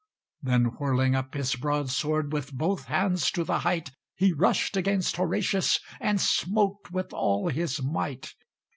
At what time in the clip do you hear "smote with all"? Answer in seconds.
6.19-7.49